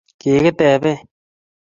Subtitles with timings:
[0.19, 0.91] Kikitebe